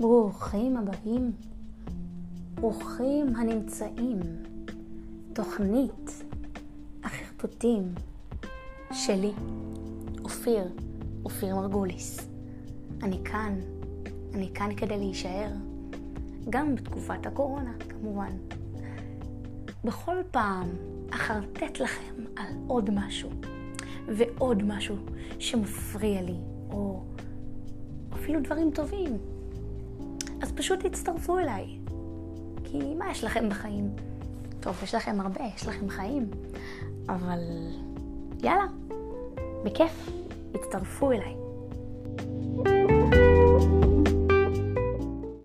ברוכים 0.00 0.76
הבאים, 0.76 1.32
ברוכים 2.54 3.36
הנמצאים. 3.36 4.20
תוכנית 5.32 6.24
החרטוטים 7.04 7.94
שלי, 8.92 9.32
אופיר, 10.24 10.64
אופיר 11.24 11.56
מרגוליס. 11.56 12.28
אני 13.02 13.24
כאן, 13.24 13.60
אני 14.34 14.50
כאן 14.54 14.76
כדי 14.76 14.98
להישאר, 14.98 15.50
גם 16.50 16.74
בתקופת 16.74 17.26
הקורונה 17.26 17.72
כמובן. 17.88 18.32
בכל 19.84 20.16
פעם 20.30 20.68
אחרטט 21.10 21.80
לכם 21.80 22.14
על 22.36 22.52
עוד 22.66 22.90
משהו, 22.90 23.30
ועוד 24.08 24.62
משהו 24.62 24.96
שמפריע 25.38 26.22
לי, 26.22 26.36
או 26.70 27.02
אפילו 28.14 28.40
דברים 28.40 28.70
טובים. 28.74 29.37
אז 30.42 30.52
פשוט 30.52 30.86
תצטרפו 30.86 31.38
אליי. 31.38 31.78
כי 32.64 32.94
מה 32.94 33.10
יש 33.10 33.24
לכם 33.24 33.48
בחיים? 33.48 33.90
טוב, 34.60 34.80
יש 34.82 34.94
לכם 34.94 35.20
הרבה, 35.20 35.40
יש 35.56 35.66
לכם 35.66 35.88
חיים. 35.88 36.30
אבל 37.08 37.40
יאללה, 38.42 38.66
בכיף, 39.64 40.10
הצטרפו 40.54 41.12
אליי. 41.12 41.34
thank 42.58 42.68
you 42.68 42.77